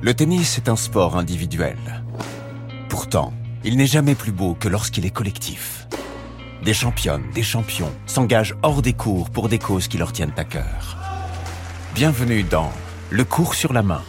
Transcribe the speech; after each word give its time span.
Le 0.00 0.14
tennis 0.14 0.58
est 0.58 0.68
un 0.68 0.76
sport 0.76 1.16
individuel. 1.16 1.76
Pourtant, 2.88 3.32
il 3.64 3.76
n'est 3.76 3.88
jamais 3.88 4.14
plus 4.14 4.30
beau 4.30 4.54
que 4.54 4.68
lorsqu'il 4.68 5.04
est 5.04 5.10
collectif. 5.10 5.88
Des 6.64 6.72
championnes, 6.72 7.24
des 7.34 7.42
champions 7.42 7.90
s'engagent 8.06 8.54
hors 8.62 8.80
des 8.80 8.92
cours 8.92 9.28
pour 9.28 9.48
des 9.48 9.58
causes 9.58 9.88
qui 9.88 9.98
leur 9.98 10.12
tiennent 10.12 10.32
à 10.36 10.44
cœur. 10.44 10.96
Bienvenue 11.96 12.44
dans 12.44 12.70
Le 13.10 13.24
cours 13.24 13.56
sur 13.56 13.72
la 13.72 13.82
main, 13.82 14.02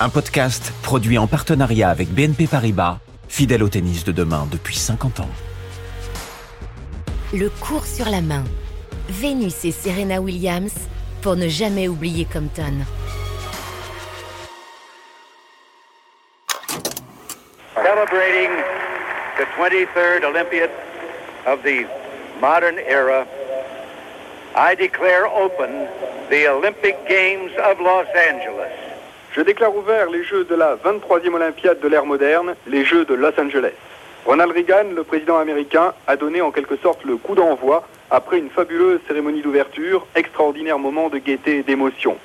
un 0.00 0.08
podcast 0.08 0.72
produit 0.80 1.18
en 1.18 1.26
partenariat 1.26 1.90
avec 1.90 2.08
BNP 2.08 2.46
Paribas, 2.46 3.00
fidèle 3.28 3.62
au 3.62 3.68
tennis 3.68 4.04
de 4.04 4.12
demain 4.12 4.48
depuis 4.50 4.76
50 4.76 5.20
ans. 5.20 5.30
Le 7.34 7.50
cours 7.50 7.84
sur 7.84 8.08
la 8.08 8.22
main. 8.22 8.44
Vénus 9.10 9.66
et 9.66 9.72
Serena 9.72 10.22
Williams 10.22 10.72
pour 11.20 11.36
ne 11.36 11.48
jamais 11.48 11.86
oublier 11.86 12.24
Compton. 12.24 12.72
The 19.36 19.44
23rd 19.56 20.24
Olympiad 20.24 20.70
of 21.46 21.62
the 21.64 21.86
modern 22.40 22.78
era, 22.78 23.26
I 24.54 24.74
declare 24.76 25.26
open 25.26 25.88
the 26.30 26.46
Olympic 26.46 26.96
Games 27.08 27.50
of 27.58 27.80
Los 27.80 28.06
Angeles. 28.30 28.70
Je 29.32 29.40
déclare 29.40 29.74
ouvert 29.74 30.08
les 30.10 30.22
Jeux 30.22 30.44
de 30.44 30.54
la 30.54 30.76
23e 30.76 31.34
Olympiade 31.34 31.80
de 31.80 31.88
l'ère 31.88 32.06
moderne, 32.06 32.54
les 32.68 32.84
Jeux 32.84 33.04
de 33.04 33.14
Los 33.14 33.32
Angeles. 33.36 33.74
Ronald 34.24 34.52
Reagan, 34.52 34.94
le 34.94 35.02
président 35.02 35.38
américain, 35.38 35.92
a 36.06 36.14
donné 36.14 36.40
en 36.40 36.52
quelque 36.52 36.76
sorte 36.76 37.04
le 37.04 37.16
coup 37.16 37.34
d'envoi 37.34 37.86
après 38.12 38.38
une 38.38 38.50
fabuleuse 38.50 39.00
cérémonie 39.08 39.42
d'ouverture, 39.42 40.06
extraordinaire 40.14 40.78
moment 40.78 41.08
de 41.08 41.18
gaieté 41.18 41.58
et 41.58 41.62
d'émotion. 41.64 42.16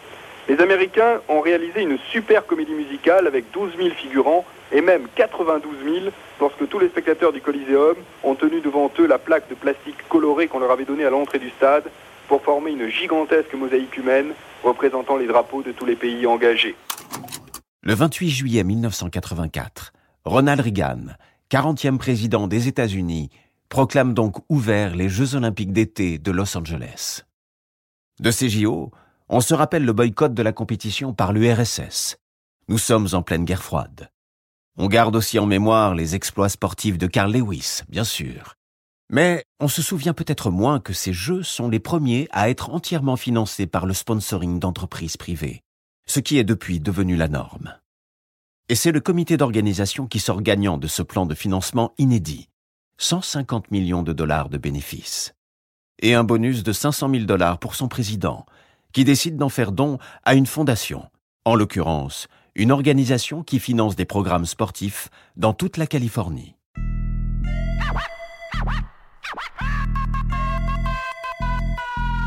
Les 0.49 0.59
Américains 0.61 1.21
ont 1.29 1.41
réalisé 1.41 1.83
une 1.83 1.99
super 2.11 2.47
comédie 2.47 2.73
musicale 2.73 3.27
avec 3.27 3.51
12 3.53 3.77
000 3.77 3.89
figurants 3.91 4.43
et 4.71 4.81
même 4.81 5.03
92 5.13 5.71
000 5.83 6.05
lorsque 6.41 6.67
tous 6.67 6.79
les 6.79 6.89
spectateurs 6.89 7.31
du 7.31 7.39
Coliseum 7.39 7.95
ont 8.23 8.33
tenu 8.33 8.59
devant 8.59 8.91
eux 8.97 9.05
la 9.05 9.19
plaque 9.19 9.47
de 9.47 9.53
plastique 9.53 10.07
colorée 10.09 10.47
qu'on 10.47 10.57
leur 10.57 10.71
avait 10.71 10.85
donnée 10.85 11.05
à 11.05 11.11
l'entrée 11.11 11.37
du 11.37 11.51
stade 11.51 11.83
pour 12.27 12.41
former 12.41 12.71
une 12.71 12.89
gigantesque 12.89 13.53
mosaïque 13.53 13.95
humaine 13.95 14.33
représentant 14.63 15.17
les 15.17 15.27
drapeaux 15.27 15.61
de 15.61 15.71
tous 15.71 15.85
les 15.85 15.95
pays 15.95 16.25
engagés. 16.25 16.75
Le 17.83 17.93
28 17.93 18.29
juillet 18.31 18.63
1984, 18.63 19.93
Ronald 20.25 20.61
Reagan, 20.61 21.13
40e 21.51 21.99
président 21.99 22.47
des 22.47 22.67
États-Unis, 22.67 23.29
proclame 23.69 24.15
donc 24.15 24.37
ouvert 24.49 24.95
les 24.95 25.09
Jeux 25.09 25.35
olympiques 25.35 25.73
d'été 25.73 26.17
de 26.17 26.31
Los 26.31 26.57
Angeles. 26.57 27.21
De 28.19 28.31
ces 28.31 28.49
JO, 28.49 28.91
on 29.29 29.41
se 29.41 29.53
rappelle 29.53 29.85
le 29.85 29.93
boycott 29.93 30.33
de 30.33 30.41
la 30.41 30.51
compétition 30.51 31.13
par 31.13 31.33
l'URSS. 31.33 32.17
Nous 32.67 32.79
sommes 32.79 33.07
en 33.13 33.21
pleine 33.21 33.45
guerre 33.45 33.63
froide. 33.63 34.09
On 34.77 34.87
garde 34.87 35.15
aussi 35.15 35.37
en 35.37 35.45
mémoire 35.45 35.93
les 35.93 36.15
exploits 36.15 36.49
sportifs 36.49 36.97
de 36.97 37.05
Carl 37.05 37.31
Lewis, 37.31 37.81
bien 37.89 38.03
sûr. 38.03 38.55
Mais 39.11 39.45
on 39.59 39.67
se 39.67 39.81
souvient 39.81 40.13
peut-être 40.13 40.51
moins 40.51 40.79
que 40.79 40.93
ces 40.93 41.13
Jeux 41.13 41.43
sont 41.43 41.69
les 41.69 41.79
premiers 41.79 42.27
à 42.31 42.49
être 42.49 42.69
entièrement 42.71 43.17
financés 43.17 43.67
par 43.67 43.85
le 43.85 43.93
sponsoring 43.93 44.59
d'entreprises 44.59 45.17
privées, 45.17 45.61
ce 46.07 46.19
qui 46.19 46.37
est 46.37 46.43
depuis 46.43 46.79
devenu 46.79 47.15
la 47.15 47.27
norme. 47.27 47.75
Et 48.67 48.75
c'est 48.75 48.91
le 48.91 48.99
comité 48.99 49.35
d'organisation 49.35 50.07
qui 50.07 50.19
sort 50.19 50.41
gagnant 50.41 50.77
de 50.77 50.87
ce 50.87 51.01
plan 51.01 51.25
de 51.25 51.35
financement 51.35 51.93
inédit. 51.97 52.49
150 52.99 53.71
millions 53.71 54.03
de 54.03 54.13
dollars 54.13 54.49
de 54.49 54.57
bénéfices. 54.57 55.33
Et 56.01 56.13
un 56.13 56.23
bonus 56.23 56.63
de 56.63 56.71
500 56.71 57.09
000 57.09 57.23
dollars 57.25 57.57
pour 57.57 57.75
son 57.75 57.87
président, 57.87 58.45
qui 58.93 59.03
décide 59.03 59.37
d'en 59.37 59.49
faire 59.49 59.71
don 59.71 59.97
à 60.23 60.35
une 60.35 60.45
fondation, 60.45 61.09
en 61.45 61.55
l'occurrence 61.55 62.27
une 62.55 62.71
organisation 62.71 63.41
qui 63.41 63.57
finance 63.57 63.95
des 63.95 64.03
programmes 64.03 64.45
sportifs 64.45 65.09
dans 65.37 65.53
toute 65.53 65.77
la 65.77 65.87
Californie. 65.87 66.55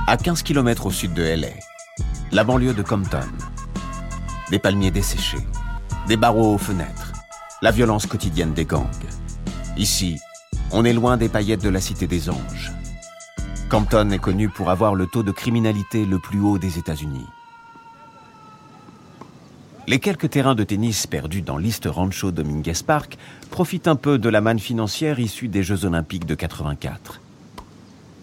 À 0.06 0.17
15 0.17 0.43
km 0.43 0.87
au 0.87 0.91
sud 0.91 1.12
de 1.15 1.22
LA, 1.22 1.49
la 2.33 2.45
banlieue 2.45 2.75
de 2.75 2.83
Compton. 2.83 3.21
Des 4.51 4.59
palmiers 4.59 4.91
desséchés, 4.91 5.47
des 6.09 6.17
barreaux 6.17 6.55
aux 6.55 6.59
fenêtres, 6.59 7.12
la 7.61 7.71
violence 7.71 8.06
quotidienne 8.06 8.55
des 8.55 8.65
gangs. 8.65 8.89
Ici, 9.77 10.19
on 10.71 10.84
est 10.84 10.93
loin 10.93 11.17
des 11.17 11.28
paillettes 11.28 11.62
de 11.62 11.69
la 11.69 11.81
Cité 11.81 12.06
des 12.06 12.31
Anges. 12.31 12.72
Compton 13.72 14.10
est 14.10 14.19
connu 14.19 14.50
pour 14.50 14.69
avoir 14.69 14.94
le 14.94 15.06
taux 15.06 15.22
de 15.22 15.31
criminalité 15.31 16.05
le 16.05 16.19
plus 16.19 16.41
haut 16.41 16.59
des 16.59 16.77
États-Unis. 16.77 17.25
Les 19.88 19.99
quelques 19.99 20.28
terrains 20.28 20.55
de 20.55 20.62
tennis 20.62 21.06
perdus 21.06 21.41
dans 21.41 21.56
l'East 21.56 21.88
Rancho 21.91 22.33
Dominguez 22.33 22.83
Park 22.87 23.16
profitent 23.50 23.88
un 23.88 23.97
peu 23.97 24.19
de 24.19 24.28
la 24.28 24.43
manne 24.43 24.59
financière 24.59 25.19
issue 25.19 25.49
des 25.49 25.62
Jeux 25.62 25.87
Olympiques 25.87 26.27
de 26.27 26.34
84. 26.34 27.22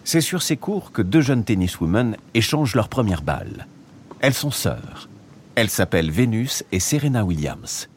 C'est 0.03 0.21
sur 0.21 0.43
ces 0.43 0.55
cours 0.55 0.91
que 0.91 1.01
deux 1.01 1.21
jeunes 1.21 1.43
tenniswomen 1.43 2.15
échangent 2.35 2.75
leur 2.75 2.87
première 2.87 3.23
balle. 3.23 3.65
Elles 4.19 4.35
sont 4.35 4.51
sœurs. 4.51 5.09
Elles 5.55 5.71
s'appellent 5.71 6.11
Vénus 6.11 6.63
et 6.71 6.79
Serena 6.79 7.25
Williams. 7.25 7.89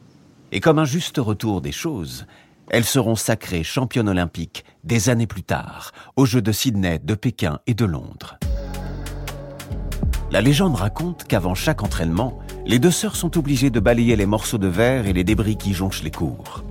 Et 0.52 0.60
comme 0.60 0.78
un 0.78 0.86
juste 0.86 1.18
retour 1.18 1.60
des 1.60 1.70
choses, 1.70 2.24
elles 2.70 2.84
seront 2.84 3.16
sacrées 3.16 3.64
championnes 3.64 4.08
olympiques 4.08 4.64
des 4.84 5.08
années 5.08 5.26
plus 5.26 5.42
tard, 5.42 5.92
aux 6.16 6.26
Jeux 6.26 6.42
de 6.42 6.52
Sydney, 6.52 7.00
de 7.02 7.14
Pékin 7.14 7.60
et 7.66 7.74
de 7.74 7.84
Londres. 7.84 8.38
La 10.30 10.40
légende 10.40 10.76
raconte 10.76 11.24
qu'avant 11.24 11.54
chaque 11.54 11.82
entraînement, 11.82 12.38
les 12.64 12.78
deux 12.78 12.90
sœurs 12.90 13.16
sont 13.16 13.36
obligées 13.36 13.70
de 13.70 13.80
balayer 13.80 14.16
les 14.16 14.24
morceaux 14.24 14.58
de 14.58 14.68
verre 14.68 15.06
et 15.06 15.12
les 15.12 15.24
débris 15.24 15.56
qui 15.56 15.74
jonchent 15.74 16.02
les 16.02 16.10
cours. 16.10 16.64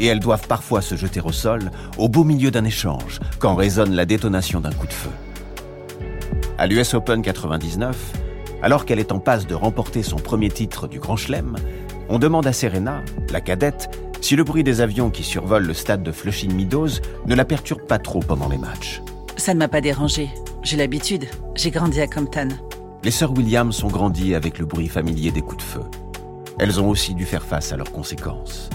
Et 0.00 0.06
elles 0.06 0.18
doivent 0.18 0.48
parfois 0.48 0.80
se 0.80 0.96
jeter 0.96 1.20
au 1.20 1.30
sol, 1.30 1.70
au 1.98 2.08
beau 2.08 2.24
milieu 2.24 2.50
d'un 2.50 2.64
échange, 2.64 3.20
quand 3.38 3.54
résonne 3.54 3.94
la 3.94 4.06
détonation 4.06 4.60
d'un 4.60 4.72
coup 4.72 4.88
de 4.88 4.92
feu. 4.92 5.10
À 6.58 6.66
l'US 6.66 6.94
Open 6.94 7.22
99, 7.22 7.96
alors 8.62 8.84
qu'elle 8.84 8.98
est 8.98 9.12
en 9.12 9.20
passe 9.20 9.46
de 9.46 9.54
remporter 9.54 10.02
son 10.02 10.16
premier 10.16 10.48
titre 10.48 10.88
du 10.88 10.98
Grand 10.98 11.16
Chelem, 11.16 11.56
on 12.08 12.18
demande 12.18 12.46
à 12.46 12.52
Serena, 12.52 13.02
la 13.30 13.40
cadette, 13.40 13.88
si 14.20 14.36
le 14.36 14.44
bruit 14.44 14.64
des 14.64 14.80
avions 14.80 15.10
qui 15.10 15.22
survolent 15.22 15.66
le 15.66 15.74
stade 15.74 16.02
de 16.02 16.12
Flushing 16.12 16.52
Meadows 16.52 17.00
ne 17.26 17.34
la 17.34 17.44
perturbe 17.44 17.82
pas 17.82 17.98
trop 17.98 18.20
pendant 18.20 18.48
les 18.48 18.58
matchs. 18.58 19.02
Ça 19.36 19.54
ne 19.54 19.58
m'a 19.58 19.68
pas 19.68 19.80
dérangé. 19.80 20.28
J'ai 20.62 20.76
l'habitude. 20.76 21.26
J'ai 21.54 21.70
grandi 21.70 22.00
à 22.00 22.06
Compton. 22.06 22.48
Les 23.02 23.10
sœurs 23.10 23.32
Williams 23.32 23.82
ont 23.82 23.88
grandi 23.88 24.34
avec 24.34 24.58
le 24.58 24.66
bruit 24.66 24.88
familier 24.88 25.30
des 25.30 25.40
coups 25.40 25.58
de 25.58 25.62
feu. 25.62 25.82
Elles 26.58 26.80
ont 26.80 26.90
aussi 26.90 27.14
dû 27.14 27.24
faire 27.24 27.44
face 27.44 27.72
à 27.72 27.76
leurs 27.76 27.90
conséquences. 27.90 28.68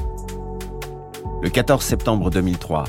Le 1.43 1.49
14 1.49 1.83
septembre 1.83 2.31
2003, 2.31 2.85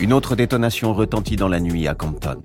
une 0.00 0.12
autre 0.12 0.36
détonation 0.36 0.92
retentit 0.92 1.36
dans 1.36 1.48
la 1.48 1.60
nuit 1.60 1.88
à 1.88 1.94
Compton. 1.94 2.42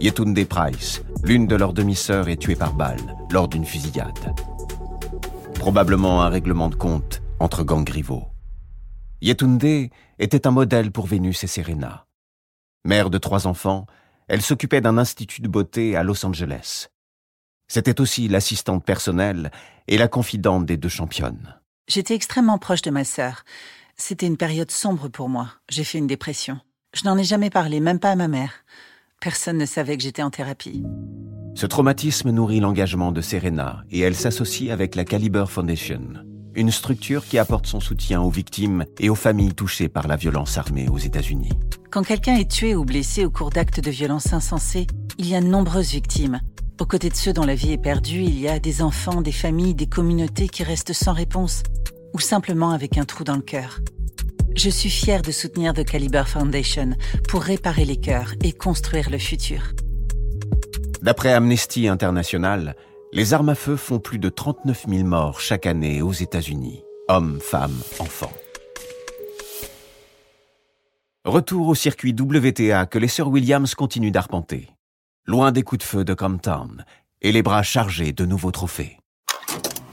Yetunde 0.00 0.44
Price, 0.44 1.02
l'une 1.22 1.46
de 1.46 1.54
leurs 1.54 1.72
demi-sœurs, 1.72 2.28
est 2.28 2.36
tuée 2.36 2.56
par 2.56 2.72
balle 2.72 3.16
lors 3.30 3.46
d'une 3.46 3.64
fusillade. 3.64 4.34
Probablement 5.54 6.22
un 6.22 6.28
règlement 6.28 6.68
de 6.68 6.74
compte 6.74 7.22
entre 7.40 7.64
gangs 7.64 7.88
rivaux. 7.88 8.28
Yetunde 9.20 9.90
était 10.18 10.46
un 10.46 10.50
modèle 10.50 10.92
pour 10.92 11.06
Vénus 11.06 11.42
et 11.44 11.46
Serena. 11.46 12.06
Mère 12.84 13.10
de 13.10 13.18
trois 13.18 13.46
enfants, 13.46 13.86
elle 14.28 14.42
s'occupait 14.42 14.80
d'un 14.80 14.98
institut 14.98 15.40
de 15.40 15.48
beauté 15.48 15.96
à 15.96 16.02
Los 16.02 16.24
Angeles. 16.24 16.88
C'était 17.68 18.00
aussi 18.00 18.28
l'assistante 18.28 18.84
personnelle 18.84 19.50
et 19.88 19.98
la 19.98 20.08
confidente 20.08 20.66
des 20.66 20.76
deux 20.76 20.88
championnes. 20.88 21.56
J'étais 21.88 22.14
extrêmement 22.14 22.58
proche 22.58 22.82
de 22.82 22.90
ma 22.90 23.04
sœur. 23.04 23.44
C'était 23.96 24.26
une 24.26 24.36
période 24.36 24.70
sombre 24.70 25.08
pour 25.08 25.28
moi. 25.28 25.50
J'ai 25.68 25.84
fait 25.84 25.98
une 25.98 26.06
dépression. 26.06 26.60
Je 26.94 27.04
n'en 27.04 27.16
ai 27.18 27.24
jamais 27.24 27.50
parlé, 27.50 27.80
même 27.80 27.98
pas 27.98 28.10
à 28.10 28.16
ma 28.16 28.28
mère. 28.28 28.52
Personne 29.20 29.58
ne 29.58 29.66
savait 29.66 29.96
que 29.96 30.02
j'étais 30.02 30.22
en 30.22 30.30
thérapie. 30.30 30.84
Ce 31.54 31.66
traumatisme 31.66 32.30
nourrit 32.30 32.60
l'engagement 32.60 33.12
de 33.12 33.20
Serena 33.20 33.82
et 33.90 34.00
elle 34.00 34.14
s'associe 34.14 34.70
avec 34.70 34.94
la 34.94 35.04
Caliber 35.04 35.46
Foundation, 35.48 36.08
une 36.56 36.72
structure 36.72 37.24
qui 37.24 37.38
apporte 37.38 37.66
son 37.66 37.80
soutien 37.80 38.20
aux 38.22 38.30
victimes 38.30 38.84
et 38.98 39.10
aux 39.10 39.14
familles 39.14 39.54
touchées 39.54 39.88
par 39.88 40.08
la 40.08 40.16
violence 40.16 40.58
armée 40.58 40.88
aux 40.88 40.98
États-Unis. 40.98 41.52
Quand 41.90 42.02
quelqu'un 42.02 42.36
est 42.36 42.50
tué 42.50 42.74
ou 42.74 42.84
blessé 42.84 43.24
au 43.24 43.30
cours 43.30 43.50
d'actes 43.50 43.80
de 43.80 43.90
violence 43.90 44.32
insensés, 44.32 44.86
il 45.18 45.28
y 45.28 45.36
a 45.36 45.40
de 45.40 45.46
nombreuses 45.46 45.90
victimes. 45.90 46.40
Aux 46.80 46.86
côtés 46.86 47.10
de 47.10 47.16
ceux 47.16 47.32
dont 47.32 47.44
la 47.44 47.54
vie 47.54 47.72
est 47.72 47.82
perdue, 47.82 48.22
il 48.22 48.38
y 48.38 48.48
a 48.48 48.58
des 48.58 48.82
enfants, 48.82 49.22
des 49.22 49.32
familles, 49.32 49.74
des 49.74 49.86
communautés 49.86 50.48
qui 50.48 50.62
restent 50.62 50.92
sans 50.92 51.12
réponse 51.12 51.62
ou 52.12 52.18
simplement 52.18 52.70
avec 52.70 52.98
un 52.98 53.04
trou 53.04 53.24
dans 53.24 53.36
le 53.36 53.42
cœur. 53.42 53.80
Je 54.56 54.70
suis 54.70 54.90
fière 54.90 55.20
de 55.20 55.32
soutenir 55.32 55.74
The 55.74 55.84
Caliber 55.84 56.24
Foundation 56.26 56.90
pour 57.28 57.42
réparer 57.42 57.84
les 57.84 57.98
cœurs 57.98 58.32
et 58.42 58.52
construire 58.52 59.10
le 59.10 59.18
futur. 59.18 59.60
D'après 61.02 61.34
Amnesty 61.34 61.88
International, 61.88 62.74
les 63.16 63.32
armes 63.32 63.48
à 63.48 63.54
feu 63.54 63.76
font 63.76 63.98
plus 63.98 64.18
de 64.18 64.28
39 64.28 64.84
000 64.90 65.08
morts 65.08 65.40
chaque 65.40 65.64
année 65.64 66.02
aux 66.02 66.12
États-Unis. 66.12 66.82
Hommes, 67.08 67.40
femmes, 67.40 67.80
enfants. 67.98 68.32
Retour 71.24 71.68
au 71.68 71.74
circuit 71.74 72.12
WTA 72.12 72.84
que 72.84 72.98
les 72.98 73.08
sœurs 73.08 73.28
Williams 73.28 73.74
continuent 73.74 74.12
d'arpenter. 74.12 74.68
Loin 75.24 75.50
des 75.50 75.62
coups 75.62 75.78
de 75.78 75.84
feu 75.84 76.04
de 76.04 76.12
Compton 76.12 76.76
et 77.22 77.32
les 77.32 77.42
bras 77.42 77.62
chargés 77.62 78.12
de 78.12 78.26
nouveaux 78.26 78.50
trophées. 78.50 78.98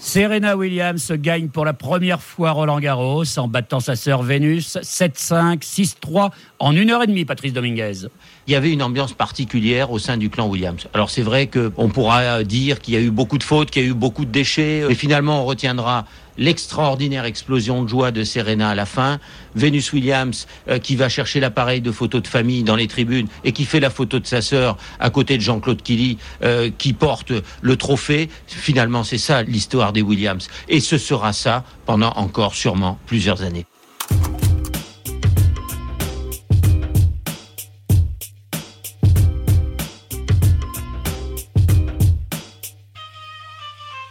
Serena 0.06 0.58
Williams 0.58 1.14
gagne 1.14 1.48
pour 1.48 1.64
la 1.64 1.72
première 1.72 2.22
fois 2.22 2.52
Roland 2.52 2.82
Garros 2.82 3.24
en 3.38 3.48
battant 3.48 3.80
sa 3.80 3.96
sœur 3.96 4.22
Vénus 4.22 4.76
7-5, 4.76 5.60
6-3 5.62 6.30
en 6.60 6.76
une 6.76 6.92
heure 6.92 7.04
et 7.04 7.08
demie, 7.08 7.24
Patrice 7.24 7.54
Dominguez. 7.54 8.10
Il 8.46 8.52
y 8.52 8.56
avait 8.58 8.74
une 8.74 8.84
ambiance 8.84 9.14
particulière 9.14 9.92
au 9.92 10.00
sein 10.00 10.18
du 10.18 10.30
clan 10.30 10.50
Williams. 10.50 10.90
Alors 10.94 11.10
c'est 11.10 11.22
vrai 11.22 11.48
qu'on 11.48 11.88
pourra 11.88 12.44
dire 12.44 12.82
qu'il 12.82 12.96
y 12.96 12.98
a 12.98 13.00
eu 13.00 13.12
beaucoup 13.12 13.38
de 13.38 13.44
fautes, 13.44 13.72
qu'il 13.72 13.82
y 13.82 13.86
a 13.86 13.88
eu 13.88 13.94
beaucoup 13.94 14.26
de 14.26 14.30
déchets, 14.30 14.84
mais 14.90 14.94
finalement 14.94 15.42
on 15.42 15.46
retiendra 15.46 16.04
l'extraordinaire 16.38 17.26
explosion 17.26 17.84
de 17.84 17.90
joie 17.90 18.12
de 18.12 18.24
Serena 18.24 18.70
à 18.70 18.76
la 18.76 18.86
fin, 18.86 19.20
Venus 19.56 19.92
Williams 19.94 20.48
euh, 20.68 20.80
qui 20.80 20.96
va 20.96 21.10
chercher 21.10 21.40
l'appareil 21.40 21.82
de 21.82 21.92
photo 21.92 22.20
de 22.20 22.28
famille 22.28 22.64
dans 22.64 22.76
les 22.76 22.88
tribunes 22.88 23.28
et 23.44 23.52
qui 23.52 23.66
fait 23.66 23.80
la 23.80 23.90
photo 23.90 24.20
de 24.20 24.28
sa 24.28 24.42
sœur 24.42 24.78
à 25.00 25.10
côté 25.10 25.38
de 25.38 25.42
Jean-Claude 25.42 25.82
Killy 25.82 26.18
euh, 26.44 26.70
qui 26.78 26.94
porte 26.94 27.32
le 27.62 27.76
trophée. 27.76 28.30
Finalement, 28.48 29.04
c'est 29.04 29.18
ça 29.18 29.44
l'histoire 29.44 29.94
des 29.94 30.02
Williams. 30.02 30.48
Et 30.68 30.80
ce 30.80 30.98
sera 30.98 31.34
ça 31.34 31.64
pendant 31.86 32.12
encore 32.16 32.56
sûrement 32.56 32.98
plusieurs 33.06 33.44
années. 33.44 33.66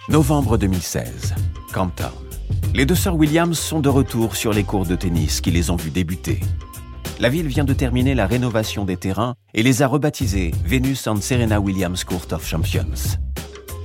Novembre 0.08 0.58
2016. 0.58 1.34
Les 2.74 2.86
deux 2.86 2.94
sœurs 2.94 3.16
Williams 3.16 3.58
sont 3.58 3.80
de 3.80 3.88
retour 3.88 4.36
sur 4.36 4.52
les 4.52 4.64
cours 4.64 4.84
de 4.84 4.94
tennis 4.94 5.40
qui 5.40 5.50
les 5.50 5.70
ont 5.70 5.76
vues 5.76 5.90
débuter. 5.90 6.40
La 7.18 7.28
ville 7.28 7.46
vient 7.46 7.64
de 7.64 7.72
terminer 7.72 8.14
la 8.14 8.26
rénovation 8.26 8.84
des 8.84 8.96
terrains 8.96 9.34
et 9.54 9.62
les 9.62 9.82
a 9.82 9.86
rebaptisés 9.86 10.50
Venus 10.64 11.06
and 11.06 11.20
Serena 11.20 11.60
Williams 11.60 12.04
Court 12.04 12.26
of 12.32 12.46
Champions. 12.46 13.18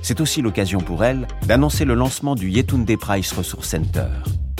C'est 0.02 0.20
aussi 0.20 0.42
l'occasion 0.42 0.80
pour 0.80 1.04
elles 1.04 1.26
d'annoncer 1.46 1.84
le 1.84 1.94
lancement 1.94 2.34
du 2.34 2.50
Yetunde 2.50 2.96
Price 2.98 3.32
Resource 3.32 3.68
Center, 3.68 4.08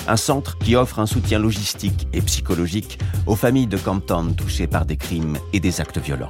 un 0.06 0.16
centre 0.16 0.58
qui 0.58 0.76
offre 0.76 0.98
un 0.98 1.06
soutien 1.06 1.38
logistique 1.38 2.08
et 2.12 2.22
psychologique 2.22 2.98
aux 3.26 3.36
familles 3.36 3.66
de 3.66 3.78
Campton 3.78 4.34
touchées 4.36 4.66
par 4.66 4.86
des 4.86 4.96
crimes 4.96 5.38
et 5.52 5.60
des 5.60 5.80
actes 5.80 5.98
violents. 5.98 6.28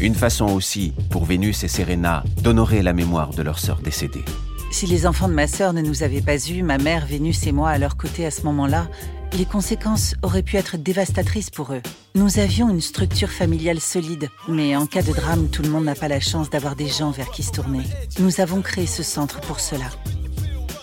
Une 0.00 0.14
façon 0.14 0.46
aussi 0.46 0.92
pour 1.08 1.24
Vénus 1.24 1.64
et 1.64 1.68
Serena 1.68 2.24
d'honorer 2.42 2.82
la 2.82 2.92
mémoire 2.92 3.30
de 3.30 3.42
leur 3.42 3.58
sœur 3.58 3.80
décédée. 3.80 4.24
Si 4.70 4.86
les 4.86 5.06
enfants 5.06 5.28
de 5.28 5.34
ma 5.34 5.48
sœur 5.48 5.72
ne 5.72 5.82
nous 5.82 6.04
avaient 6.04 6.22
pas 6.22 6.38
eus, 6.48 6.62
ma 6.62 6.78
mère, 6.78 7.04
Vénus 7.04 7.46
et 7.46 7.52
moi 7.52 7.70
à 7.70 7.78
leur 7.78 7.96
côté 7.96 8.24
à 8.24 8.30
ce 8.30 8.42
moment-là, 8.42 8.86
les 9.32 9.44
conséquences 9.44 10.14
auraient 10.22 10.44
pu 10.44 10.56
être 10.56 10.76
dévastatrices 10.76 11.50
pour 11.50 11.72
eux. 11.72 11.82
Nous 12.14 12.38
avions 12.38 12.70
une 12.70 12.80
structure 12.80 13.30
familiale 13.30 13.80
solide, 13.80 14.28
mais 14.48 14.76
en 14.76 14.86
cas 14.86 15.02
de 15.02 15.12
drame, 15.12 15.48
tout 15.48 15.62
le 15.62 15.68
monde 15.68 15.84
n'a 15.84 15.94
pas 15.96 16.08
la 16.08 16.20
chance 16.20 16.50
d'avoir 16.50 16.76
des 16.76 16.88
gens 16.88 17.10
vers 17.10 17.30
qui 17.30 17.42
se 17.42 17.50
tourner. 17.50 17.82
Nous 18.20 18.40
avons 18.40 18.62
créé 18.62 18.86
ce 18.86 19.02
centre 19.02 19.40
pour 19.40 19.60
cela. 19.60 19.86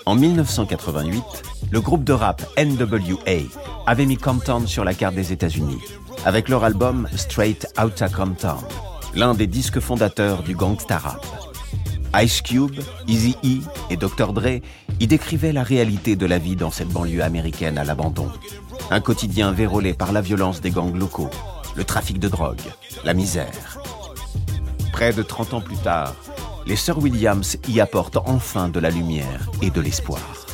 En 0.05 0.15
1988, 0.15 1.23
le 1.71 1.81
groupe 1.81 2.03
de 2.03 2.13
rap 2.13 2.45
NWA 2.57 3.47
avait 3.85 4.05
mis 4.05 4.17
Compton 4.17 4.67
sur 4.67 4.83
la 4.83 4.93
carte 4.93 5.15
des 5.15 5.31
États-Unis, 5.31 5.79
avec 6.25 6.49
leur 6.49 6.63
album 6.65 7.07
Straight 7.15 7.67
Outta 7.81 8.09
Compton, 8.09 8.57
l'un 9.15 9.33
des 9.33 9.47
disques 9.47 9.79
fondateurs 9.79 10.43
du 10.43 10.55
gangsta 10.55 10.97
rap. 10.97 11.46
Ice 12.15 12.41
Cube, 12.41 12.79
Easy-E 13.07 13.61
et 13.89 13.97
Dr. 13.97 14.33
Dre 14.33 14.61
y 14.99 15.07
décrivaient 15.07 15.53
la 15.53 15.63
réalité 15.63 16.15
de 16.15 16.25
la 16.25 16.37
vie 16.37 16.55
dans 16.55 16.71
cette 16.71 16.89
banlieue 16.89 17.21
américaine 17.21 17.77
à 17.77 17.83
l'abandon. 17.83 18.29
Un 18.89 18.99
quotidien 19.01 19.51
vérolé 19.51 19.93
par 19.93 20.11
la 20.11 20.21
violence 20.21 20.61
des 20.61 20.71
gangs 20.71 20.95
locaux, 20.95 21.29
le 21.75 21.83
trafic 21.83 22.19
de 22.19 22.27
drogue, 22.27 22.61
la 23.03 23.13
misère. 23.13 23.79
Près 24.91 25.13
de 25.13 25.21
30 25.21 25.53
ans 25.53 25.61
plus 25.61 25.77
tard, 25.77 26.15
les 26.65 26.75
sœurs 26.75 26.99
Williams 26.99 27.57
y 27.67 27.79
apportent 27.79 28.17
enfin 28.25 28.69
de 28.69 28.79
la 28.79 28.89
lumière 28.89 29.49
et 29.61 29.69
de 29.69 29.81
l'espoir. 29.81 30.46